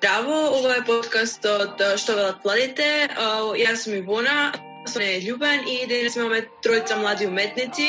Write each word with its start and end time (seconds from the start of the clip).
Здраво, 0.00 0.32
ова 0.58 0.76
е 0.80 0.84
подкастот 0.88 1.82
Што 2.00 2.14
велат 2.16 2.38
младите. 2.40 2.84
Јас 3.60 3.82
сум 3.84 3.98
Ивона, 3.98 4.52
сум 4.88 5.02
Љубен 5.04 5.66
и 5.68 5.74
денес 5.90 6.14
имаме 6.16 6.38
тројца 6.64 6.96
млади 6.96 7.26
уметници 7.28 7.88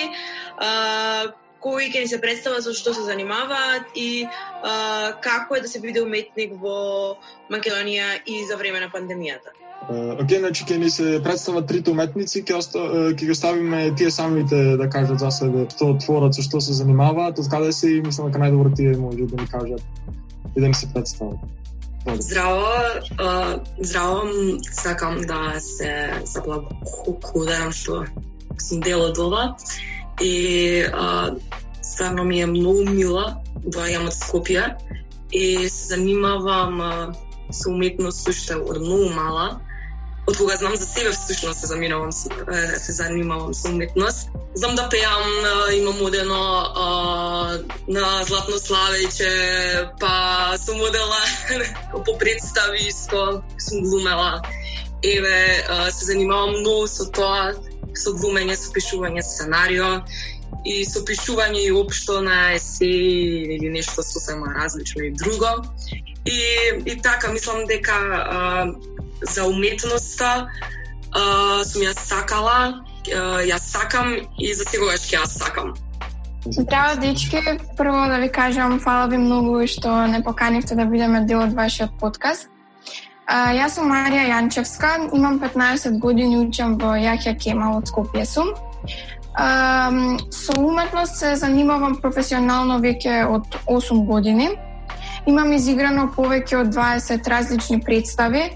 кои 1.63 1.87
ќе 1.87 2.01
ни 2.03 2.09
се 2.11 2.19
представат 2.19 2.67
со 2.67 2.73
што 2.75 2.91
се 2.97 3.05
занимаваат 3.07 3.95
и 3.95 4.27
како 5.23 5.55
е 5.55 5.61
да 5.63 5.71
се 5.71 5.79
биде 5.79 6.03
уметник 6.03 6.57
во 6.59 7.15
Македонија 7.47 8.09
и 8.27 8.41
за 8.49 8.59
време 8.59 8.83
на 8.83 8.91
пандемијата. 8.91 9.55
Океј, 10.19 10.43
значи 10.43 10.67
ќе 10.67 10.81
ни 10.83 10.91
се 10.91 11.21
представат 11.23 11.71
трите 11.71 11.95
уметници, 11.95 12.43
ќе 12.43 12.59
оста, 12.59 12.83
ќе 13.15 13.23
ги 13.23 13.31
оставиме 13.31 13.95
тие 13.95 14.11
самите 14.11 14.75
да 14.83 14.89
кажат 14.91 15.23
за 15.23 15.31
себе 15.31 15.63
што 15.77 15.93
творат, 16.03 16.35
со 16.35 16.43
што 16.43 16.59
се 16.59 16.75
занимаваат, 16.75 17.39
од 17.39 17.47
каде 17.55 17.71
се 17.71 17.95
и 17.95 18.03
мислам 18.03 18.27
дека 18.27 18.43
најдобро 18.43 18.75
тие 18.75 18.99
може 18.99 19.31
да 19.31 19.41
ни 19.45 19.47
кажат 19.55 19.81
и 20.57 20.59
да 20.59 20.67
ни 20.67 20.75
се 20.75 20.91
представат. 20.91 21.39
Здраво, 22.07 22.65
uh, 23.19 23.61
здраво, 23.79 24.29
сакам 24.71 25.21
да 25.21 25.59
се 25.59 26.13
заблагодарам 26.25 27.69
што 27.69 28.05
сум 28.57 28.81
дел 28.81 29.05
од 29.05 29.19
ова. 29.21 29.43
И 30.17 30.81
uh, 30.89 31.37
стварно 31.85 32.23
ми 32.23 32.41
е 32.41 32.49
многу 32.49 32.89
мила 32.89 33.37
доаѓам 33.61 34.09
од 34.09 34.17
Скопје 34.17 34.63
и 35.29 35.69
се 35.69 35.93
занимавам 35.93 36.81
uh, 36.81 37.13
со 37.53 37.69
уметност 37.69 38.25
уште 38.27 38.57
од 38.57 38.81
многу 38.81 39.13
мала 39.13 39.61
од 40.31 40.37
кога 40.37 40.55
знам 40.55 40.75
за 40.75 40.85
себе 40.85 41.11
всушност 41.11 41.59
се 41.59 41.67
заминувам 41.67 42.11
се 42.11 42.91
занимавам 42.91 43.53
со 43.53 43.67
уметност. 43.69 44.29
Знам 44.55 44.75
да 44.75 44.89
пеам, 44.89 45.27
имам 45.73 46.01
одено 46.01 46.43
на 47.87 48.23
Златно 48.27 48.55
Славејче, 48.55 49.31
па 49.99 50.55
сум 50.57 50.77
модела 50.77 51.21
по 52.05 52.17
представи 52.17 52.87
исто, 52.87 53.43
сум 53.59 53.83
глумела. 53.83 54.41
Еве, 55.03 55.65
се 55.91 56.05
занимавам 56.05 56.59
многу 56.59 56.87
со 56.87 57.09
тоа, 57.11 57.51
со 57.95 58.13
глумење, 58.15 58.55
со 58.55 58.71
пишување 58.71 59.23
сценарио 59.25 59.89
и 60.65 60.85
со 60.85 61.03
пишување 61.03 61.65
и 61.65 61.71
општо 61.71 62.21
на 62.21 62.53
еси 62.55 62.91
или 63.57 63.69
нешто 63.69 64.03
сосема 64.03 64.53
различно 64.55 65.01
и 65.03 65.11
друго. 65.11 65.65
И, 66.25 66.39
и 66.85 67.01
така, 67.01 67.31
мислам 67.31 67.65
дека 67.65 67.97
за 69.21 69.45
уметноста 69.45 70.47
а, 71.11 71.63
сум 71.65 71.83
ја 71.83 71.93
сакала, 71.97 72.81
а, 73.13 73.41
ја 73.45 73.59
сакам 73.59 74.15
и 74.39 74.53
за 74.53 74.65
секогаш 74.65 75.07
ќе 75.09 75.21
ја 75.21 75.25
сакам. 75.27 75.73
Здраво, 76.45 77.01
дечки. 77.01 77.37
Прво 77.77 78.07
да 78.07 78.17
ви 78.17 78.29
кажам, 78.29 78.79
фала 78.79 79.07
ви 79.07 79.17
многу 79.17 79.67
што 79.67 80.07
не 80.07 80.23
поканивте 80.23 80.75
да 80.75 80.85
бидеме 80.85 81.25
дел 81.25 81.43
од 81.43 81.53
вашиот 81.53 81.93
подкаст. 81.99 82.49
А, 83.27 83.53
јас 83.53 83.77
сум 83.77 83.91
Марија 83.91 84.25
Јанчевска, 84.27 85.13
имам 85.15 85.39
15 85.39 85.99
години, 85.99 86.41
учам 86.41 86.77
во 86.81 86.97
Јахја 86.97 87.37
Кемал 87.37 87.77
од 87.77 87.87
Скопје 87.87 88.25
сум. 88.25 88.49
А, 89.37 89.91
со 90.31 90.57
уметност 90.57 91.15
се 91.15 91.35
занимавам 91.35 92.01
професионално 92.01 92.79
веќе 92.81 93.23
од 93.29 93.45
8 93.67 94.05
години. 94.05 94.49
Имам 95.29 95.53
изиграно 95.53 96.09
повеќе 96.17 96.61
од 96.65 96.73
20 96.73 97.29
различни 97.29 97.79
представи. 97.79 98.49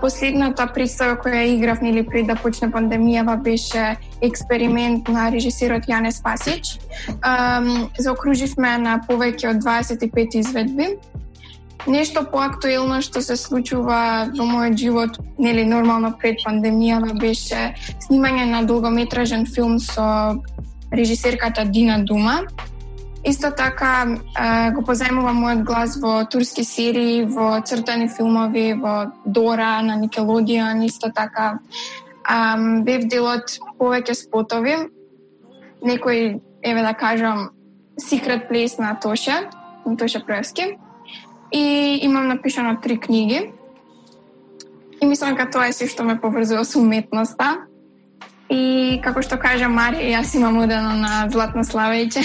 Последната 0.00 0.66
представа 0.66 1.16
која 1.18 1.42
играв 1.46 1.80
нели 1.82 2.04
пред 2.06 2.26
да 2.26 2.36
почне 2.36 2.70
пандемијава 2.70 3.36
беше 3.42 3.96
експеримент 4.22 5.08
на 5.08 5.30
режисерот 5.32 5.88
Јане 5.90 6.12
Спасич. 6.14 6.78
Заокруживме 7.98 8.78
на 8.78 9.00
повеќе 9.08 9.50
од 9.50 9.62
25 9.64 10.38
изведби. 10.38 10.94
Нешто 11.86 12.22
поактуелно 12.24 13.02
што 13.04 13.20
се 13.20 13.36
случува 13.36 14.30
во 14.32 14.44
мојот 14.48 14.78
живот, 14.80 15.18
нели 15.38 15.66
нормално 15.68 16.14
пред 16.16 16.40
пандемијава 16.46 17.12
беше 17.20 17.74
снимање 18.06 18.46
на 18.48 18.62
долгометражен 18.64 19.44
филм 19.46 19.76
со 19.78 20.38
режисерката 20.92 21.64
Дина 21.64 21.98
Дума. 22.04 22.40
Исто 23.24 23.48
така 23.56 24.04
го 24.76 24.82
позајмувам 24.84 25.38
мојот 25.40 25.62
глас 25.64 25.96
во 25.96 26.26
турски 26.28 26.64
серии, 26.64 27.24
во 27.24 27.62
цртани 27.64 28.08
филмови, 28.12 28.74
во 28.76 29.12
Дора 29.24 29.80
на 29.82 29.96
Никелодион, 29.96 30.82
исто 30.84 31.08
така 31.08 31.58
бев 32.84 33.08
дел 33.08 33.24
од 33.32 33.56
повеќе 33.80 34.14
спотови. 34.14 34.76
Некој, 35.84 36.40
еве 36.62 36.82
да 36.82 36.92
кажам, 36.92 37.50
Secret 38.00 38.48
Place 38.50 38.78
на 38.78 38.94
Тоша, 39.00 39.48
на 39.86 39.96
Тоша 39.96 40.20
Проевски. 40.20 40.76
И 41.52 41.98
имам 42.02 42.28
напишано 42.28 42.80
три 42.82 42.98
книги. 43.00 43.52
И 45.00 45.06
мислам 45.06 45.34
дека 45.34 45.50
тоа 45.50 45.68
е 45.68 45.72
се 45.72 45.86
што 45.88 46.04
ме 46.04 46.20
поврзува 46.20 46.64
со 46.64 46.80
уметноста. 46.80 47.66
И 48.48 49.00
како 49.04 49.22
што 49.22 49.36
кажа 49.40 49.68
Марија, 49.68 50.20
јас 50.20 50.36
имам 50.36 50.58
удено 50.60 50.96
на 50.96 51.28
Златно 51.30 51.64
Славејче. 51.64 52.24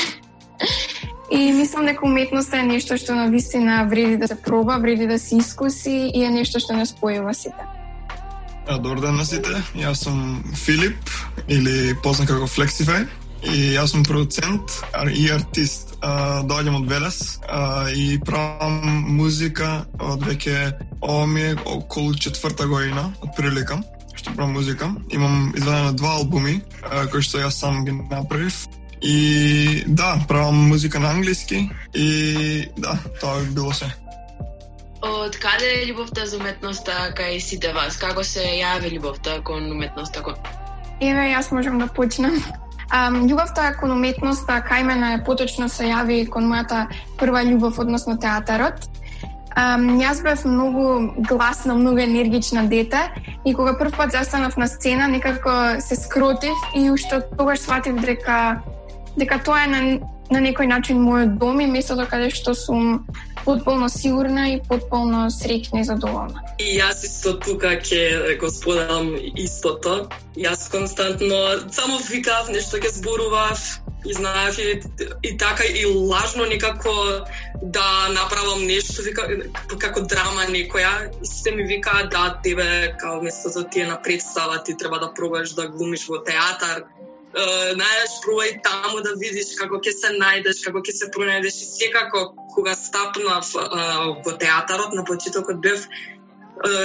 И 1.32 1.52
мислам 1.54 1.86
дека 1.86 2.06
уметноста 2.06 2.58
е 2.58 2.64
нешто 2.66 2.98
што 2.98 3.14
на 3.16 3.28
вистина 3.30 3.84
вреди 3.90 4.18
да 4.18 4.28
се 4.28 4.36
проба, 4.36 4.80
вреди 4.82 5.08
да 5.08 5.20
се 5.20 5.38
искуси 5.38 6.10
и 6.14 6.24
е 6.24 6.30
нешто 6.30 6.60
што 6.60 6.74
не 6.74 6.86
спојува 6.90 7.34
сите. 7.38 7.68
Добар 8.70 9.00
ден 9.02 9.16
на 9.18 9.26
сите, 9.26 9.62
јас 9.78 10.06
сум 10.06 10.42
Филип 10.58 10.98
или 11.48 11.94
познат 12.04 12.30
како 12.30 12.50
Flexify 12.50 13.06
и 13.46 13.76
јас 13.78 13.94
сум 13.94 14.04
продуцент 14.04 14.82
и 15.14 15.30
артист. 15.30 15.86
доаѓам 16.00 16.76
од 16.80 16.86
Велес 16.88 17.40
и 17.94 18.20
правам 18.24 19.04
музика 19.20 19.86
од 20.00 20.24
веќе 20.24 20.72
ова 21.02 21.26
ми 21.28 21.42
е 21.42 21.56
околу 21.66 22.16
четврта 22.16 22.68
година, 22.68 23.14
од 23.22 23.36
прилика 23.36 23.82
што 24.16 24.32
правам 24.36 24.54
музика. 24.54 24.96
Имам 25.12 25.54
изведено 25.56 25.92
два 25.94 26.16
албуми 26.16 26.62
кои 27.12 27.22
што 27.22 27.40
јас 27.40 27.60
сам 27.60 27.86
ги 27.86 27.92
направив 27.92 28.66
И 29.02 29.84
да, 29.88 30.20
правам 30.28 30.68
музика 30.68 31.00
на 31.00 31.10
англиски 31.10 31.70
и 31.94 32.70
да, 32.78 33.00
тоа 33.22 33.40
би 33.40 33.50
било 33.56 33.74
се. 33.74 33.86
Од 35.00 35.38
каде 35.40 35.68
е 35.80 35.86
љубовта 35.88 36.26
за 36.28 36.36
уметноста 36.36 36.92
кај 37.16 37.40
сите 37.40 37.72
вас? 37.72 37.96
Како 37.96 38.24
се 38.28 38.44
јави 38.60 38.92
љубовта 38.92 39.38
кон 39.48 39.72
уметноста? 39.72 40.20
Кон... 40.20 40.36
Еве, 41.00 41.30
јас 41.32 41.54
можам 41.56 41.80
да 41.80 41.88
почнам. 41.88 42.36
Um, 42.92 43.24
љубовта 43.30 43.72
кон 43.80 43.96
уметноста 43.96 44.60
кај 44.68 44.84
мене 44.84 45.24
поточно 45.24 45.70
се 45.72 45.88
јави 45.88 46.26
кон 46.28 46.52
мојата 46.52 46.90
прва 47.16 47.46
љубов, 47.48 47.80
односно 47.80 48.18
театарот. 48.20 48.90
Um, 49.56 50.02
јас 50.04 50.20
бев 50.24 50.44
многу 50.44 51.16
гласна, 51.30 51.78
многу 51.80 52.04
енергична 52.04 52.66
дете 52.68 53.08
и 53.46 53.54
кога 53.54 53.78
прв 53.80 53.96
пат 53.96 54.12
застанав 54.12 54.58
на 54.58 54.68
сцена, 54.68 55.08
некако 55.08 55.80
се 55.80 55.96
скротив 55.96 56.60
и 56.76 56.92
уште 56.92 57.22
тогаш 57.38 57.60
сватив 57.60 58.04
дека 58.04 58.60
дека 59.20 59.40
тоа 59.44 59.66
е 59.66 59.72
на, 59.72 59.82
на 60.32 60.40
некој 60.44 60.70
начин 60.72 61.02
мојот 61.04 61.38
дом 61.42 61.60
и 61.60 61.68
местото 61.68 62.06
каде 62.10 62.30
што 62.34 62.56
сум 62.56 63.06
потполно 63.46 63.90
сигурна 63.90 64.48
и 64.54 64.62
потполно 64.70 65.28
среќна 65.34 65.82
и 65.82 65.88
задоволна. 65.88 66.44
И 66.60 66.78
јас 66.78 67.04
исто 67.08 67.36
тука 67.40 67.76
ќе 67.80 68.38
го 68.40 68.50
споделам 68.54 69.14
истото. 69.36 70.10
Јас 70.38 70.70
константно 70.72 71.70
само 71.72 72.00
викав 72.10 72.50
нешто 72.54 72.78
ќе 72.78 72.94
зборував 73.00 73.64
и 74.06 74.14
знаев 74.14 74.60
и, 74.60 74.82
и 75.24 75.38
така 75.38 75.64
и 75.64 75.86
лажно 75.86 76.46
некако 76.46 77.26
да 77.62 78.08
направам 78.16 78.64
нешто 78.68 79.04
вика 79.04 79.28
како 79.80 80.06
драма 80.08 80.48
некоја 80.52 81.10
и 81.20 81.28
се 81.28 81.52
ми 81.52 81.64
вика 81.64 82.08
да 82.12 82.40
тебе 82.44 82.96
као 83.00 83.22
место 83.22 83.50
за 83.50 83.66
тие 83.68 83.88
на 83.88 84.02
представа 84.02 84.64
ти 84.64 84.78
треба 84.78 85.00
да 85.00 85.14
пробаш 85.14 85.52
да 85.54 85.68
глумиш 85.68 86.08
во 86.08 86.24
театар 86.24 86.86
најдеш 87.34 88.14
пробај 88.26 88.62
таму 88.66 89.02
да 89.06 89.14
видиш 89.22 89.54
како 89.60 89.78
ќе 89.78 89.94
се 89.94 90.14
најдеш, 90.18 90.64
како 90.66 90.82
ќе 90.82 90.94
се 90.94 91.10
пронајдеш 91.14 91.56
и 91.62 91.66
секако 91.66 92.34
кога 92.56 92.74
стапнав 92.76 93.46
во 94.26 94.32
театарот 94.42 94.94
на 94.94 95.06
почетокот 95.06 95.62
бев 95.62 95.86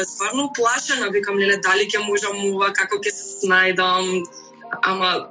стварно 0.05 0.53
плашена, 0.55 1.09
викам 1.11 1.39
леле 1.39 1.57
дали 1.65 1.89
ќе 1.89 2.05
можам 2.07 2.37
ова, 2.53 2.73
како 2.73 3.01
ќе 3.01 3.11
се 3.11 3.47
снајдам, 3.47 4.23
ама 4.83 5.31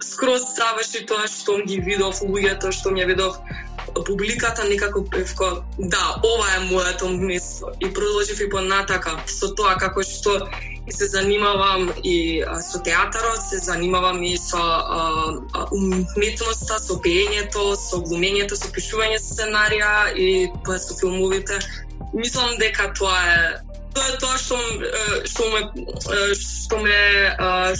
скроз 0.00 0.56
заврши 0.56 1.04
тоа 1.06 1.28
што 1.28 1.60
ги 1.66 1.78
видов 1.80 2.20
луѓето, 2.24 2.72
што 2.72 2.90
ми 2.90 3.04
видов 3.04 3.36
публиката 4.06 4.64
некако 4.64 5.04
певко, 5.10 5.44
да, 5.78 6.20
ова 6.24 6.46
е 6.56 6.74
моето 6.74 7.08
место 7.08 7.66
и 7.80 7.92
продолжив 7.92 8.40
и 8.40 8.50
понатака 8.50 9.16
со 9.26 9.54
тоа 9.54 9.76
како 9.78 10.02
што 10.02 10.48
и 10.86 10.92
се 10.92 11.06
занимавам 11.06 11.90
и 12.04 12.44
со 12.62 12.82
театарот, 12.82 13.42
се 13.50 13.58
занимавам 13.58 14.22
и 14.22 14.36
со 14.38 14.62
а, 14.62 15.66
уметноста, 15.72 16.78
со 16.78 16.98
пеењето, 17.02 17.74
со 17.74 18.02
глумењето, 18.06 18.54
со 18.54 18.70
пишување 18.70 19.18
сценарија 19.18 20.14
и 20.14 20.28
па 20.64 20.78
со 20.78 20.94
филмовите. 20.94 21.58
Мислам 22.14 22.54
дека 22.62 22.92
тоа 22.94 23.18
е 23.34 23.40
тоа 23.96 24.08
е 24.12 24.18
тоа 24.20 24.36
што 24.40 24.58
што 25.32 25.48
ме 25.52 25.62
што 26.40 26.80
ме 26.84 26.98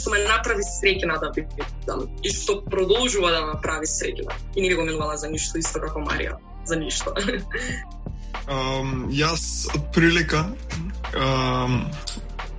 што 0.01 0.15
ме 0.15 0.23
направи 0.25 0.65
среќна 0.67 1.19
да 1.23 1.33
бидам 1.37 2.07
и 2.23 2.33
што 2.33 2.61
продолжува 2.65 3.33
да 3.35 3.45
направи 3.53 3.89
среќна. 3.91 4.33
И 4.57 4.63
не 4.63 4.69
би 4.69 4.75
го 4.75 4.89
менувала 4.89 5.17
за 5.17 5.29
ништо 5.33 5.61
исто 5.61 5.83
како 5.85 6.05
Марија, 6.09 6.41
за 6.65 6.81
ништо. 6.81 7.15
Um, 8.47 9.09
јас 9.11 9.67
од 9.75 9.89
прилика 9.91 10.45
um, 11.19 11.81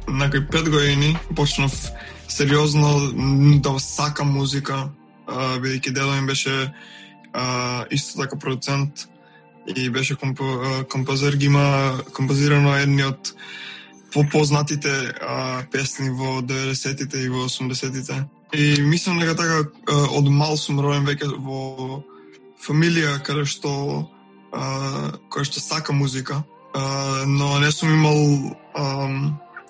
на 0.08 0.28
кај 0.28 0.42
пет 0.52 0.68
години 0.68 1.14
почнав 1.36 1.72
сериозно 2.28 2.90
да 3.64 3.78
сакам 3.80 4.34
музика, 4.36 4.90
бидејќи 5.28 5.94
дедо 5.94 6.12
ми 6.12 6.28
беше 6.28 6.56
uh, 7.32 7.86
исто 7.92 8.24
така 8.24 8.36
продуцент 8.36 9.08
и 9.76 9.90
беше 9.90 10.16
компо, 10.16 10.44
композер, 10.90 11.36
ги 11.36 11.46
има 11.46 11.98
композирано 12.14 12.76
едни 12.76 13.04
од 13.04 13.34
попознатите 14.14 15.14
а, 15.22 15.64
песни 15.72 16.10
во 16.10 16.40
90-тите 16.42 17.26
и 17.26 17.30
во 17.30 17.48
80-тите. 17.48 18.24
И 18.54 18.82
мислам 18.82 19.20
дека 19.20 19.36
така 19.36 19.66
од 20.16 20.30
мал 20.32 20.56
сум 20.58 20.80
роен 20.80 21.06
веќе 21.06 21.28
во 21.44 22.04
фамилија 22.64 23.20
каде 23.24 23.44
што 23.46 24.08
а, 24.52 25.12
која 25.30 25.44
што 25.44 25.60
сака 25.60 25.94
музика, 25.94 26.44
а, 26.74 27.26
но 27.28 27.60
не 27.60 27.72
сум 27.72 27.94
имал 27.94 28.56
а, 28.74 29.10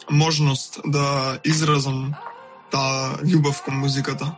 можност 0.09 0.79
да 0.85 1.39
изразам 1.43 2.13
таа 2.71 3.17
љубов 3.23 3.63
кон 3.65 3.81
музиката. 3.81 4.35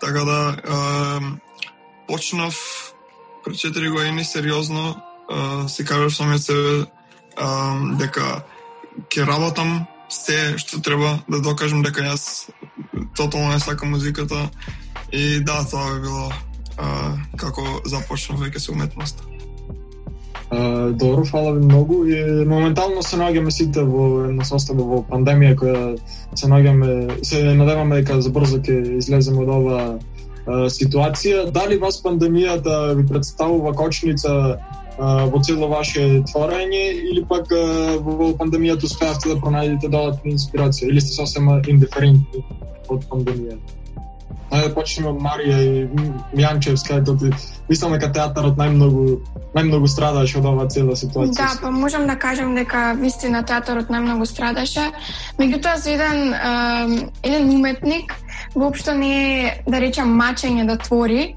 Така 0.00 0.24
да 0.24 0.40
а, 0.54 1.20
почнав 2.06 2.93
пред 3.44 3.54
4 3.54 3.90
години 3.90 4.24
сериозно 4.24 4.96
а, 5.30 5.68
се 5.68 5.84
кажав 5.84 6.14
самиот 6.16 6.42
себе 6.42 6.86
а, 7.36 7.76
дека 7.98 8.44
ќе 9.10 9.26
работам 9.26 9.86
се 10.08 10.54
што 10.58 10.80
треба 10.80 11.18
да 11.28 11.40
докажам 11.40 11.82
дека 11.82 12.04
јас 12.04 12.48
тотално 13.16 13.52
не 13.52 13.60
сакам 13.60 13.90
музиката 13.90 14.48
и 15.12 15.40
да, 15.40 15.64
тоа 15.70 15.94
би 15.94 16.00
било 16.00 16.32
а, 16.78 17.16
како 17.36 17.62
започнав 17.84 18.40
веќе 18.40 18.58
со 18.58 18.72
уметноста. 18.72 19.24
Uh, 20.54 20.92
добро, 20.92 21.24
фала 21.24 21.52
ви 21.52 21.64
многу 21.64 22.04
и 22.06 22.44
моментално 22.46 23.02
се 23.02 23.16
наоѓаме 23.16 23.50
сите 23.50 23.82
во 23.82 24.28
една 24.28 24.44
состојба 24.44 24.84
во 24.86 24.98
пандемија 25.08 25.56
која 25.58 25.80
се 26.36 26.50
наоѓаме 26.52 27.24
се 27.24 27.40
надеваме 27.56 28.02
дека 28.02 28.20
забрзо 28.22 28.60
ќе 28.62 28.98
излеземе 29.00 29.40
од 29.42 29.50
ова 29.50 29.78
ситуација. 30.46 31.50
Дали 31.50 31.78
вас 31.78 32.02
пандемијата 32.02 32.62
да 32.62 32.94
ви 32.94 33.06
представува 33.06 33.74
кочница 33.74 34.58
во 34.98 35.40
цело 35.42 35.68
ваше 35.68 36.22
творење 36.30 36.84
или 37.10 37.24
пак 37.24 37.50
во 38.00 38.34
пандемијата 38.38 38.84
успеавте 38.84 39.32
да 39.34 39.40
пронајдете 39.40 39.88
додатна 39.88 40.30
инспирација 40.30 40.88
или 40.88 41.00
сте 41.00 41.16
сосема 41.16 41.60
индиферентни 41.66 42.44
од 42.88 43.08
пандемијата? 43.10 43.80
Ајде 44.54 44.74
почнеме 44.74 45.08
од 45.10 45.18
Марија 45.18 45.56
и 45.64 45.88
Мјанчевска, 46.36 47.00
ти 47.02 47.32
мислам 47.68 47.96
дека 47.96 48.12
театарот 48.12 48.58
најмногу 48.60 49.18
најмногу 49.54 49.88
страдаше 49.90 50.38
од 50.38 50.46
оваа 50.50 50.68
цела 50.70 50.94
ситуација. 50.98 51.38
Да, 51.38 51.48
па 51.62 51.70
можам 51.70 52.06
да 52.06 52.14
кажам 52.18 52.54
дека 52.54 52.92
вистина 53.00 53.42
театарот 53.42 53.90
најмногу 53.90 54.26
страдаше. 54.30 54.90
Меѓутоа 55.40 55.76
за 55.78 55.90
еден 55.90 56.34
еден 57.22 57.50
уметник 57.56 58.14
воопшто 58.54 58.94
не 58.94 59.12
е 59.44 59.62
да 59.66 59.80
речам 59.80 60.14
мачење 60.14 60.66
да 60.66 60.78
твори, 60.78 61.34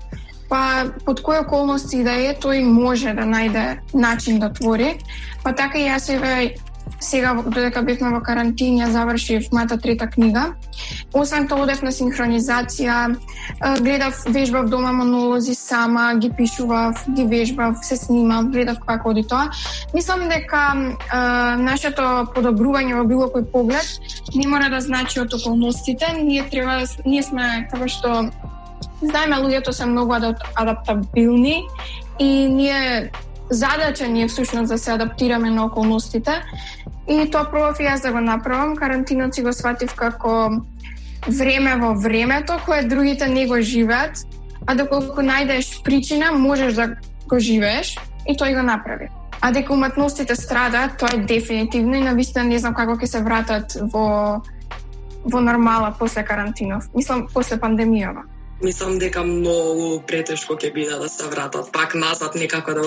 па 0.49 0.85
под 1.05 1.21
кои 1.21 1.37
околности 1.37 2.03
да 2.03 2.15
е, 2.15 2.35
тој 2.39 2.63
може 2.63 3.13
да 3.13 3.27
најде 3.27 3.79
начин 3.93 4.39
да 4.39 4.51
твори. 4.53 4.95
Па 5.43 5.53
така 5.55 5.79
и 5.79 5.89
јас 5.89 6.09
еве 6.13 6.55
сега 6.99 7.33
додека 7.45 7.81
бевме 7.81 8.09
во 8.15 8.21
карантин, 8.21 8.79
завршив 8.91 9.49
мојата 9.53 9.77
трета 9.81 10.07
книга. 10.07 10.53
Освен 11.13 11.47
тоа 11.47 11.65
одев 11.65 11.83
на 11.85 11.91
синхронизација, 11.91 13.15
гледав, 13.81 14.23
вежбав 14.33 14.69
дома 14.69 14.91
монолози 14.91 15.55
сама, 15.55 16.15
ги 16.15 16.31
пишував, 16.37 17.05
ги 17.09 17.25
вежбав, 17.25 17.77
се 17.81 17.97
снимав, 17.97 18.49
гледав 18.51 18.79
како 18.85 19.09
оди 19.09 19.23
тоа. 19.27 19.49
Мислам 19.93 20.27
дека 20.29 20.63
е, 20.73 21.21
нашето 21.61 22.27
подобрување 22.33 22.97
во 22.97 23.05
било 23.05 23.29
кој 23.33 23.45
поглед 23.51 23.87
не 24.35 24.47
мора 24.47 24.69
да 24.69 24.81
значи 24.81 25.19
од 25.19 25.33
околностите, 25.33 26.05
ние 26.23 26.49
треба 26.49 26.83
ние 27.05 27.23
сме 27.23 27.67
како 27.71 27.87
што 27.87 28.29
знаеме 29.01 29.37
луѓето 29.37 29.71
се 29.71 29.85
многу 29.85 30.13
адаптабилни 30.55 31.61
и 32.19 32.49
ние 32.49 33.11
задача 33.49 34.07
ни 34.07 34.23
е 34.23 34.27
всушност 34.27 34.69
да 34.69 34.77
се 34.77 34.91
адаптираме 34.91 35.49
на 35.49 35.65
околностите 35.65 36.43
и 37.07 37.31
тоа 37.31 37.49
пробав 37.51 37.79
јас 37.79 38.01
да 38.01 38.11
го 38.11 38.19
направам. 38.19 38.75
Карантинот 38.75 39.35
си 39.35 39.41
го 39.41 39.53
сватив 39.53 39.95
како 39.95 40.61
време 41.27 41.75
во 41.75 41.93
времето 41.95 42.59
кое 42.65 42.83
другите 42.83 43.27
не 43.27 43.47
го 43.47 43.61
живеат, 43.61 44.27
а 44.67 44.75
доколку 44.75 45.21
најдеш 45.21 45.83
причина 45.83 46.31
можеш 46.31 46.73
да 46.73 46.87
го 47.27 47.39
живееш 47.39 47.97
и 48.27 48.35
тој 48.35 48.55
го 48.59 48.63
направи. 48.63 49.09
А 49.41 49.51
дека 49.51 49.73
уметностите 49.73 50.35
страдаат, 50.35 50.97
тоа 50.97 51.13
е 51.13 51.17
дефинитивно 51.17 51.95
и 51.95 52.01
навистина 52.01 52.43
не 52.43 52.59
знам 52.59 52.73
како 52.73 52.97
ќе 52.97 53.05
се 53.05 53.21
вратат 53.23 53.77
во 53.93 54.41
во 55.27 55.39
нормала 55.41 55.95
после 55.99 56.23
карантинов. 56.23 56.87
Мислам 56.95 57.27
после 57.33 57.57
пандемијава. 57.57 58.23
Мислам 58.63 58.97
дека 58.97 59.23
многу 59.23 60.01
претешко 60.07 60.55
ќе 60.55 60.73
биде 60.73 60.95
да 60.97 61.09
се 61.09 61.27
вратат 61.27 61.71
пак 61.71 61.95
назад 61.95 62.35
некако 62.35 62.73
да 62.73 62.83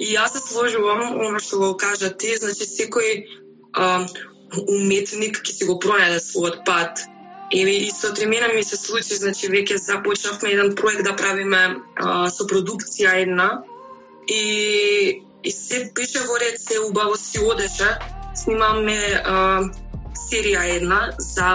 И 0.00 0.10
јас 0.16 0.32
се 0.32 0.40
сложувам 0.40 1.20
оно 1.20 1.38
што 1.44 1.58
го 1.60 1.70
кажа 1.76 2.08
ти, 2.10 2.34
значи 2.40 2.64
секој 2.64 3.10
а, 3.76 4.06
уметник 4.66 5.42
ќе 5.44 5.52
си 5.58 5.68
го 5.68 5.76
пронајде 5.82 6.20
својот 6.24 6.62
пат. 6.66 7.04
Еве 7.52 7.74
и 7.84 7.90
со 7.90 8.12
Тремена 8.14 8.48
ми 8.54 8.62
се 8.64 8.76
случи, 8.78 9.18
значи 9.18 9.50
веќе 9.52 9.76
започнавме 9.76 10.54
еден 10.54 10.74
проект 10.78 11.04
да 11.04 11.16
правиме 11.16 11.62
а, 11.96 12.30
со 12.30 12.46
продукција 12.48 13.18
една 13.26 13.50
и 14.28 15.20
и 15.42 15.50
се 15.50 15.90
беше 15.94 16.20
во 16.28 16.36
ред, 16.40 16.60
се 16.60 16.78
убаво 16.80 17.16
си 17.16 17.38
одеше. 17.40 17.96
Снимаме 18.36 19.22
а, 19.24 19.62
серија 20.20 20.64
една 20.76 21.00
за 21.18 21.50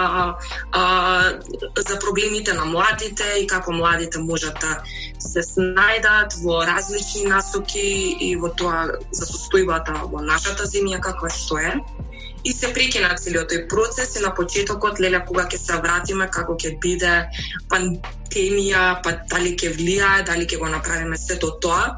а, 0.72 0.82
за 1.88 1.98
проблемите 2.04 2.54
на 2.54 2.64
младите 2.64 3.24
и 3.40 3.46
како 3.46 3.72
младите 3.72 4.18
можат 4.18 4.58
да 4.60 4.82
се 5.18 5.42
снајдат 5.42 6.38
во 6.42 6.62
различни 6.66 7.26
насоки 7.30 7.86
и 8.28 8.34
во 8.36 8.52
тоа 8.60 8.86
за 9.10 9.28
состојбата 9.28 10.02
во 10.12 10.22
нашата 10.22 10.64
земја 10.64 11.00
каква 11.00 11.30
што 11.30 11.58
е. 11.58 11.76
И 12.46 12.52
се 12.54 12.70
прекина 12.74 13.16
целиот 13.18 13.50
тој 13.50 13.64
процес 13.70 14.14
и 14.16 14.22
на 14.22 14.30
почетокот, 14.34 15.00
леле, 15.02 15.18
кога 15.26 15.48
ќе 15.50 15.58
се 15.58 15.80
вратиме, 15.82 16.28
како 16.30 16.54
ќе 16.54 16.76
биде 16.82 17.14
пандемија, 17.72 18.84
па 19.02 19.16
дали 19.32 19.56
ќе 19.58 19.72
влијае, 19.74 20.22
дали 20.28 20.46
ќе 20.46 20.60
го 20.62 20.70
направиме 20.70 21.18
сето 21.18 21.56
тоа 21.60 21.96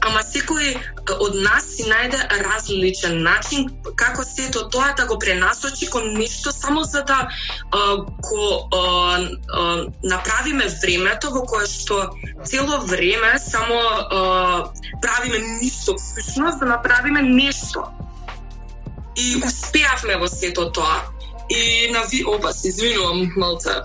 ама 0.00 0.22
секој 0.22 0.74
од 1.14 1.36
нас 1.42 1.66
си 1.76 1.86
најде 1.88 2.20
различен 2.44 3.22
начин 3.22 3.68
како 3.96 4.24
сето 4.24 4.66
тоа 4.72 4.92
да 4.96 5.06
го 5.10 5.18
пренасочи 5.18 5.88
кон 5.90 6.12
нешто 6.18 6.52
само 6.52 6.84
за 6.84 7.02
да 7.08 7.18
а, 7.72 7.96
го 7.96 8.68
а, 8.72 8.82
а, 8.82 9.86
направиме 10.02 10.68
времето 10.82 11.32
во 11.34 11.44
кое 11.48 11.66
што 11.66 12.10
цело 12.44 12.80
време 12.86 13.38
само 13.38 13.80
а, 13.80 14.20
правиме 15.02 15.38
ништо 15.60 15.96
всушност 15.96 16.60
да 16.60 16.66
направиме 16.66 17.22
нешто. 17.22 17.88
И 19.16 19.36
успеавме 19.42 20.16
во 20.16 20.28
сето 20.28 20.70
тоа. 20.72 21.02
И 21.50 21.90
на 21.92 22.02
ви 22.12 22.24
оба 22.24 22.48
па 22.48 22.52
се 22.52 22.68
извинувам 22.68 23.32
малце. 23.36 23.82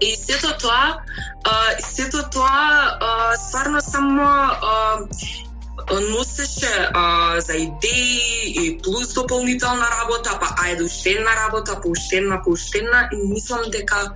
И 0.00 0.16
сето 0.16 0.58
тоа, 0.58 1.00
а, 1.44 1.54
сето 1.80 2.22
тоа 2.30 2.98
а, 3.00 3.36
стварно 3.36 3.80
само 3.80 4.22
а, 4.22 4.98
носеше 6.10 6.88
а, 6.94 7.40
за 7.40 7.52
идеи 7.52 8.54
и 8.54 8.78
плюс 8.82 9.14
дополнителна 9.14 9.86
работа, 10.00 10.38
па 10.40 10.46
ајде 10.64 10.84
уште 10.84 11.10
една 11.10 11.36
работа, 11.46 11.80
па 11.82 11.88
уште 11.88 12.16
една, 12.16 12.42
па 12.42 12.50
уште 12.50 12.78
една 12.78 13.08
и 13.12 13.16
мислам 13.28 13.70
дека 13.70 14.12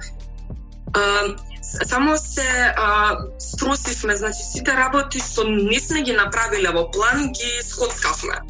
а, 0.95 1.23
само 1.63 2.17
се 2.17 2.73
а, 2.77 3.19
струсивме, 3.39 4.17
значи 4.17 4.43
сите 4.53 4.73
работи 4.73 5.21
што 5.21 5.45
не 5.45 5.81
сме 5.81 6.03
ги 6.03 6.13
направиле 6.13 6.73
во 6.73 6.91
план 6.91 7.33
ги 7.33 7.51
скоцкавме. 7.63 8.41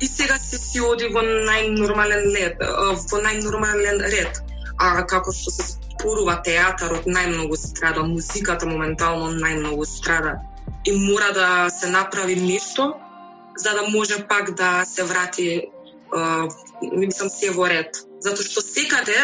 И 0.00 0.06
сега 0.06 0.38
се 0.38 0.58
си 0.58 0.80
оди 0.80 1.08
во 1.14 1.22
најнормален 1.22 2.32
ред, 2.34 2.58
во 3.10 3.20
најнормален 3.22 4.02
ред. 4.10 4.42
А 4.78 5.04
како 5.06 5.32
што 5.32 5.52
се 5.54 5.83
спорува 6.04 6.42
театарот 6.44 7.06
најмногу 7.08 7.56
страда, 7.56 8.02
музиката 8.04 8.66
моментално 8.68 9.30
најмногу 9.40 9.86
страда 9.88 10.36
и 10.84 10.92
мора 10.92 11.32
да 11.32 11.70
се 11.70 11.88
направи 11.88 12.36
нешто 12.36 12.92
за 13.56 13.72
да 13.72 13.88
може 13.88 14.26
пак 14.28 14.50
да 14.54 14.84
се 14.84 15.04
врати 15.04 15.62
мислам 16.92 17.28
се 17.28 17.50
во 17.50 17.68
ред. 17.68 17.96
Затоа 18.20 18.44
што 18.44 18.60
секаде 18.60 19.16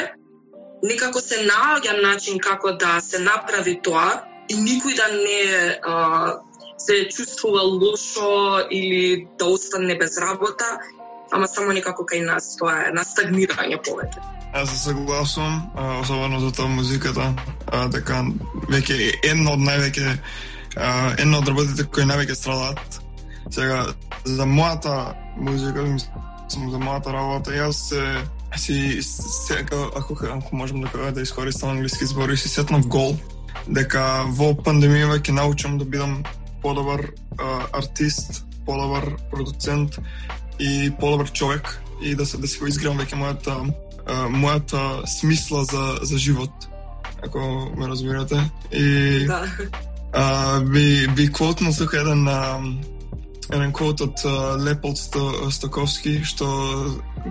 некако 0.83 1.21
се 1.21 1.45
наоѓа 1.45 2.01
начин 2.01 2.41
како 2.41 2.73
да 2.73 2.97
се 3.05 3.21
направи 3.21 3.77
тоа 3.85 4.25
и 4.49 4.57
никој 4.57 4.97
да 4.97 5.13
не 5.13 5.79
а, 5.85 6.41
се 6.79 7.09
чувствува 7.13 7.61
лошо 7.61 8.65
или 8.71 9.29
да 9.39 9.53
остане 9.53 9.99
без 10.01 10.17
работа, 10.19 10.81
ама 11.31 11.47
само 11.47 11.77
некако 11.77 12.09
кај 12.09 12.25
нас 12.25 12.57
тоа 12.57 12.89
е 12.89 12.93
на 12.97 13.05
стагнирање 13.05 13.85
повеќе. 13.85 14.40
Јас 14.55 14.67
се 14.67 14.79
согласувам, 14.79 15.71
особено 16.01 16.41
за 16.41 16.51
тоа 16.53 16.67
музиката, 16.69 17.35
дека 17.71 17.91
така, 17.93 18.25
веќе 18.73 18.97
едно 19.31 19.55
од 19.55 19.63
највеќе 19.63 20.17
едно 21.23 21.39
од 21.39 21.49
работите 21.49 21.87
кои 21.87 22.07
највеќе 22.09 22.35
страдаат. 22.35 23.01
Сега, 23.51 23.87
за 24.25 24.47
мојата 24.47 25.15
музика, 25.39 25.83
мислам 25.83 26.71
за 26.71 26.83
мојата 26.83 27.15
работа, 27.15 27.55
јас 27.55 27.87
се 27.91 28.03
си 28.57 28.99
сега 29.03 29.87
ако, 29.97 30.17
ако 30.33 30.57
можам 30.57 30.81
да 30.81 30.89
кажам 30.89 31.15
да 31.15 31.23
искористам 31.23 31.71
англиски 31.71 32.07
збори, 32.07 32.37
си 32.37 32.49
сетнав 32.49 32.87
гол 32.87 33.17
дека 33.69 34.25
во 34.35 34.51
пандемија 34.55 35.21
ќе 35.21 35.33
научам 35.33 35.79
да 35.79 35.85
бидам 35.85 36.23
подобар 36.63 37.07
а, 37.39 37.67
артист, 37.73 38.45
подобар 38.67 39.15
продуцент 39.31 39.99
и 40.59 40.91
подобар 41.01 41.31
човек 41.31 41.83
и 42.03 42.15
да 42.15 42.27
се 42.27 42.39
да 42.39 42.49
си 42.49 42.59
го 42.59 42.67
веќе 42.67 43.15
мојата 43.15 43.75
мојата 44.31 45.07
смисла 45.07 45.65
за 45.65 45.99
за 46.03 46.19
живот 46.19 46.51
ако 47.25 47.71
ме 47.77 47.89
разбирате 47.89 48.51
и 48.73 49.27
Да. 49.27 49.47
а, 50.13 50.61
би 50.61 51.09
би 51.17 51.33
квотнал 51.33 51.73
тука 51.73 52.01
еден 52.01 52.29
а, 52.29 52.61
еден 53.53 53.73
квот 53.73 54.01
од 54.01 54.23
Леполд 54.65 54.99
Сто, 54.99 55.51
Стоковски 55.51 56.21
што 56.25 56.47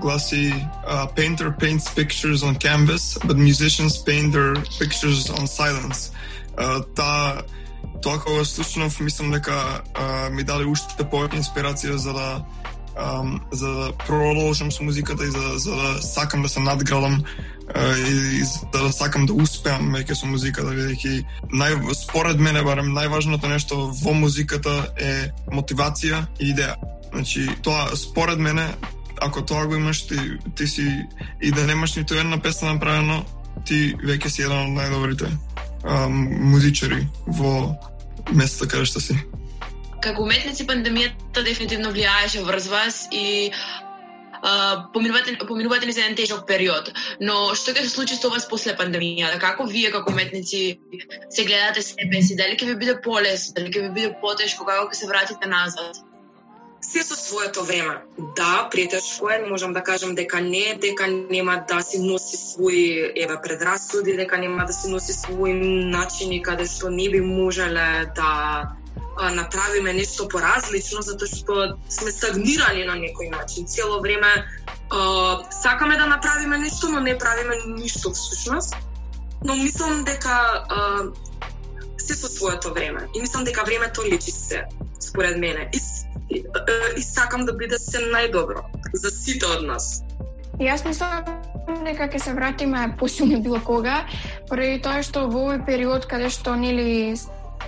гласи 0.01 0.53
uh, 0.85 1.07
painter 1.15 1.51
paints 1.57 1.89
pictures 1.95 2.43
on 2.43 2.55
canvas 2.55 3.17
but 3.25 3.37
musicians 3.37 3.97
paint 3.97 4.33
their 4.33 4.53
pictures 4.79 5.29
on 5.29 5.47
silence 5.47 6.11
uh, 6.57 6.83
та 6.95 7.41
тоа 8.01 8.19
кога 8.19 8.45
слушнав 8.45 8.99
мислам 8.99 9.31
дека 9.31 9.81
uh, 9.93 10.29
ми 10.29 10.43
даде 10.43 10.65
уште 10.65 11.03
повеќе 11.03 11.39
инспирација 11.41 11.95
за 11.95 12.13
да 12.13 12.27
um, 12.99 13.39
за 13.51 13.67
да 13.67 13.91
продолжам 14.07 14.71
со 14.71 14.83
музиката 14.83 15.25
и 15.25 15.31
за, 15.31 15.57
за 15.57 15.75
да 15.75 16.01
сакам 16.01 16.41
да 16.41 16.49
се 16.49 16.59
надградам 16.59 17.23
uh, 17.75 17.97
и, 17.97 18.41
и 18.41 18.43
за 18.43 18.65
да 18.73 18.91
сакам 18.91 19.25
да 19.25 19.33
успеам 19.33 19.93
веќе 19.95 20.13
со 20.13 20.27
музиката 20.27 20.75
бидејќи 20.75 21.23
нај 21.53 21.93
според 21.95 22.39
мене 22.39 22.63
барем 22.63 22.93
најважното 22.93 23.49
нешто 23.49 23.89
во 24.03 24.13
музиката 24.13 24.91
е 24.97 25.31
мотивација 25.51 26.25
и 26.39 26.53
идеја. 26.53 26.75
Значи 27.13 27.47
тоа 27.63 27.95
според 27.95 28.39
мене 28.39 28.67
ако 29.21 29.41
тоа 29.41 29.67
го 29.67 29.75
имаш 29.75 30.07
ти, 30.07 30.19
ти 30.55 30.67
си 30.67 31.05
и 31.41 31.51
да 31.51 31.65
немаш 31.65 31.95
ниту 31.95 32.15
една 32.15 32.41
песна 32.41 32.73
направено 32.73 33.25
ти 33.65 33.95
веќе 33.95 34.27
си 34.27 34.41
еден 34.47 34.71
од 34.71 34.75
најдобрите 34.77 35.27
um, 35.83 36.13
музичари 36.51 37.07
во 37.27 37.75
место 38.31 38.67
каде 38.67 38.85
што 38.85 39.01
си. 39.03 39.17
Како 39.99 40.23
уметници 40.23 40.65
пандемијата 40.67 41.43
дефинитивно 41.43 41.91
влијаеше 41.91 42.43
врз 42.47 42.67
вас 42.71 42.99
и 43.11 43.51
а, 44.41 44.89
поминувате, 44.93 45.37
поминувате 45.47 45.85
низ 45.85 45.97
еден 45.97 46.15
тежок 46.15 46.45
период. 46.47 46.91
Но 47.19 47.53
што 47.55 47.73
ќе 47.75 47.83
се 47.83 47.91
случи 47.91 48.15
со 48.15 48.31
вас 48.31 48.47
после 48.49 48.75
пандемијата? 48.79 49.39
Како 49.43 49.67
вие 49.67 49.91
како 49.91 50.13
уметници 50.15 50.79
се 51.29 51.43
гледате 51.43 51.83
себе 51.83 52.21
си? 52.23 52.37
Дали 52.39 52.55
ќе 52.55 52.71
ви 52.71 52.77
биде 52.83 52.99
полесно, 53.03 53.57
дали 53.59 53.73
ќе 53.73 53.87
ви 53.87 53.95
биде 53.97 54.13
потешко, 54.21 54.65
како 54.65 54.87
ќе 54.87 55.01
се 55.01 55.11
вратите 55.11 55.51
назад? 55.51 55.99
Се 56.79 57.03
со 57.03 57.15
своето 57.19 57.65
време. 57.67 57.99
Да, 58.37 58.69
претешко 58.71 59.29
е, 59.29 59.43
можам 59.49 59.73
да 59.73 59.83
кажам 59.83 60.15
дека 60.15 60.39
не, 60.41 60.77
дека 60.79 61.07
нема 61.11 61.59
да 61.67 61.81
си 61.83 61.99
носи 61.99 62.39
своји 62.39 63.11
еве 63.19 63.35
предрасуди, 63.43 64.15
дека 64.15 64.39
нема 64.39 64.63
да 64.65 64.73
си 64.73 64.87
носи 64.87 65.11
своји 65.11 65.59
начини 65.91 66.39
каде 66.41 66.65
што 66.71 66.87
не 66.87 67.09
би 67.11 67.19
можеле 67.19 68.07
да 68.15 68.78
а, 69.19 69.31
направиме 69.31 69.93
нешто 69.93 70.27
поразлично 70.27 71.01
затоа 71.01 71.27
што 71.27 71.55
сме 71.91 72.11
стагнирани 72.11 72.85
на 72.87 72.95
некој 72.95 73.31
начин. 73.35 73.67
Цело 73.67 73.99
време 74.01 74.29
а, 74.89 75.43
сакаме 75.51 75.97
да 75.97 76.05
направиме 76.07 76.57
нешто, 76.57 76.89
но 76.89 76.99
не 76.99 77.17
правиме 77.17 77.55
ништо 77.67 78.11
всушност. 78.11 78.75
Но 79.43 79.55
мислам 79.55 80.03
дека 80.03 80.65
а, 80.69 81.03
се 81.97 82.15
со 82.15 82.27
своето 82.27 82.73
време. 82.73 83.07
И 83.15 83.21
мислам 83.21 83.43
дека 83.43 83.63
времето 83.63 84.01
лечи 84.11 84.31
се, 84.31 84.65
според 84.99 85.37
мене. 85.37 85.69
И, 85.73 85.79
и, 86.35 86.45
и 86.97 87.03
сакам 87.03 87.45
да 87.45 87.53
биде 87.53 87.79
се 87.79 87.99
најдобро 87.99 88.63
за 88.93 89.11
сите 89.11 89.45
од 89.45 89.67
нас. 89.67 90.03
Јас 90.59 90.83
мислам 90.87 91.23
дека 91.85 92.09
ќе 92.09 92.19
се 92.19 92.33
вратиме 92.33 92.95
посилни 92.99 93.41
било 93.41 93.59
кога, 93.63 94.05
поради 94.49 94.81
тоа 94.83 95.03
што 95.03 95.27
во 95.27 95.45
овој 95.47 95.65
период 95.65 96.07
каде 96.09 96.31
што 96.33 96.55
нели 96.55 97.15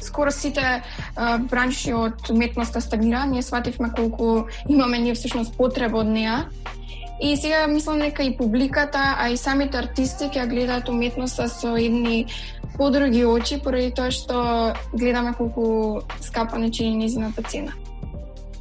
скоро 0.01 0.31
сите 0.31 0.81
а, 1.15 1.37
бранши 1.37 1.93
од 1.93 2.29
уметноста 2.29 2.81
стагнира, 2.81 3.25
ние 3.25 3.41
свативме 3.41 3.91
колку 3.95 4.47
имаме 4.69 4.99
ние 4.99 5.13
всушност 5.13 5.57
потреба 5.57 5.97
од 5.97 6.07
неа. 6.07 6.45
И 7.21 7.37
сега 7.37 7.67
мислам 7.67 7.99
дека 7.99 8.23
и 8.23 8.37
публиката, 8.37 9.15
а 9.17 9.29
и 9.29 9.37
самите 9.37 9.77
артисти 9.77 10.25
ќе 10.25 10.47
гледаат 10.49 10.89
уметноста 10.89 11.45
со 11.49 11.75
едни 11.77 12.25
подруги 12.77 13.25
очи, 13.25 13.59
поради 13.61 13.91
тоа 13.93 14.09
што 14.09 14.73
гледаме 14.97 15.33
колку 15.37 16.01
скапа 16.21 16.57
не 16.57 16.71
чини 16.71 16.97
низината 16.97 17.43
цена. 17.43 17.77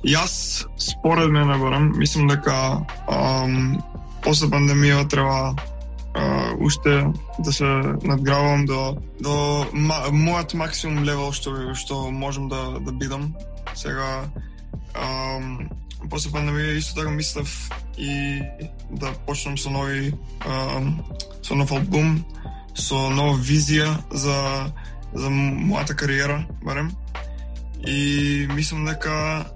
Јас 0.05 0.67
според 0.77 1.31
мене 1.33 1.57
барам, 1.57 1.93
мислам 1.97 2.29
дека 2.29 2.85
ам, 3.09 3.81
после 4.25 4.49
пандемија 4.53 5.09
треба 5.09 5.57
а, 6.15 6.53
уште 6.61 7.07
да 7.39 7.53
се 7.53 7.65
надгравам 8.03 8.67
до 8.67 8.97
до 9.21 9.67
ма, 9.73 10.11
мојот 10.11 10.55
максимум 10.55 11.05
левел 11.05 11.33
што 11.33 11.75
што 11.75 12.11
можам 12.11 12.49
да 12.49 12.81
да 12.81 12.93
бидам. 12.93 13.35
Сега 13.75 14.27
ам, 14.95 15.69
после 16.11 16.33
пандемија 16.35 16.79
исто 16.79 17.01
така 17.01 17.11
мислев 17.11 17.71
и 17.99 18.43
да 18.91 19.13
почнам 19.27 19.59
со 19.59 19.71
нови 19.71 20.15
ам, 20.47 21.03
со 21.43 21.55
нов 21.55 21.73
албум, 21.73 22.25
со 22.75 23.11
нова 23.11 23.39
визија 23.39 23.95
за 24.11 24.73
за 25.15 25.29
мојата 25.31 25.95
кариера, 25.95 26.47
барем. 26.63 26.93
И 27.87 28.47
мислам 28.55 28.85
дека 28.87 29.47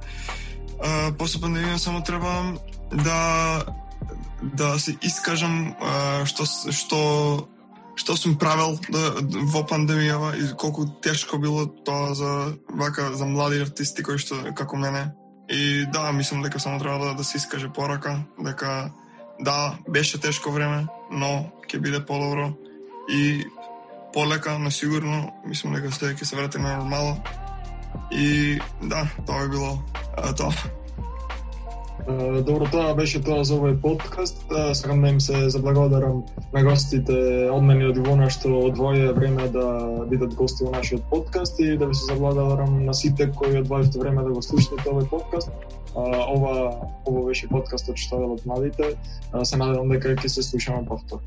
а, 0.81 1.13
после 1.19 1.41
пандемија 1.41 1.79
само 1.79 2.03
треба 2.03 2.55
да 2.93 3.65
да 4.43 4.79
се 4.79 4.97
искажам 5.03 5.75
а, 5.81 6.25
што 6.27 6.45
што 6.73 7.01
што 7.95 8.17
сум 8.19 8.35
правел 8.39 8.79
да, 8.91 9.15
во 9.53 9.63
пандемијава 9.63 10.35
и 10.35 10.49
колку 10.59 10.87
тешко 11.03 11.39
било 11.39 11.67
тоа 11.67 12.15
за 12.15 12.57
вака 12.69 13.13
за 13.15 13.27
млади 13.27 13.63
артисти 13.63 14.03
кои 14.03 14.19
што 14.19 14.55
како 14.55 14.77
мене. 14.77 15.13
И 15.49 15.87
да, 15.93 16.11
мислам 16.13 16.43
дека 16.43 16.61
само 16.61 16.79
треба 16.79 16.99
да, 17.05 17.15
да 17.15 17.25
се 17.25 17.37
искаже 17.37 17.69
порака, 17.69 18.25
дека 18.39 18.91
да, 19.41 19.79
беше 19.89 20.21
тешко 20.21 20.51
време, 20.51 20.87
но 21.11 21.53
ќе 21.69 21.79
биде 21.79 22.01
подобро 22.01 22.55
и 23.11 23.45
полека, 24.13 24.59
но 24.59 24.71
сигурно, 24.71 25.33
мислам 25.47 25.75
дека 25.75 25.93
се 25.93 26.15
ќе 26.15 26.25
се 26.25 26.37
вратиме 26.37 26.69
на 26.69 26.79
нормално. 26.79 27.23
И 28.11 28.59
да, 28.83 29.07
тоа 29.27 29.45
би 29.45 29.51
било 29.57 29.79
а, 30.17 30.35
тоа. 30.35 30.84
Добро, 32.47 32.67
тоа 32.69 32.95
беше 32.99 33.21
тоа 33.23 33.45
за 33.47 33.55
овој 33.55 33.77
подкаст. 33.81 34.43
Сакам 34.75 35.03
да 35.05 35.13
им 35.15 35.21
се 35.23 35.49
заблагодарам 35.51 36.25
на 36.53 36.63
гостите 36.67 37.15
од 37.55 37.63
мене 37.63 37.87
и 37.87 37.91
од 37.93 38.01
Ивона 38.03 38.27
што 38.35 38.51
одвоје 38.69 39.13
време 39.15 39.47
да 39.55 39.67
бидат 40.11 40.35
гости 40.35 40.67
во 40.67 40.73
нашиот 40.75 41.07
подкаст 41.11 41.61
и 41.63 41.77
да 41.79 41.87
ви 41.87 41.95
се 41.95 42.11
заблагодарам 42.11 42.85
на 42.85 42.95
сите 42.95 43.31
кои 43.31 43.61
одвоивте 43.63 44.03
време 44.03 44.27
да 44.27 44.35
го 44.35 44.43
слушате 44.43 44.91
овој 44.91 45.09
подкаст. 45.09 45.55
Ова 45.95 46.75
ова 47.07 47.25
беше 47.31 47.49
подкастот 47.49 47.97
што 47.97 48.19
велат 48.19 48.43
младите. 48.47 48.97
Се 49.45 49.57
надевам 49.57 49.95
дека 49.95 50.19
ќе 50.19 50.29
се 50.29 50.43
слушаме 50.43 50.83
повторно. 50.91 51.23